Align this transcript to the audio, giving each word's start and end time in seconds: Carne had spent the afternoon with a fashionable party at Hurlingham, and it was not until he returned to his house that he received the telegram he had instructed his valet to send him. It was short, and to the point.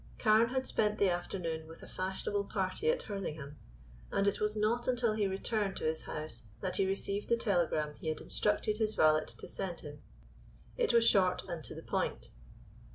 Carne 0.17 0.47
had 0.49 0.65
spent 0.65 0.97
the 0.97 1.11
afternoon 1.11 1.67
with 1.67 1.83
a 1.83 1.87
fashionable 1.87 2.45
party 2.45 2.89
at 2.89 3.03
Hurlingham, 3.03 3.59
and 4.11 4.27
it 4.27 4.41
was 4.41 4.55
not 4.55 4.87
until 4.87 5.13
he 5.13 5.27
returned 5.27 5.75
to 5.75 5.83
his 5.83 6.01
house 6.01 6.41
that 6.59 6.77
he 6.77 6.87
received 6.87 7.29
the 7.29 7.37
telegram 7.37 7.93
he 7.99 8.07
had 8.07 8.19
instructed 8.19 8.79
his 8.79 8.95
valet 8.95 9.25
to 9.37 9.47
send 9.47 9.81
him. 9.81 10.01
It 10.75 10.91
was 10.91 11.07
short, 11.07 11.43
and 11.47 11.63
to 11.65 11.75
the 11.75 11.83
point. 11.83 12.31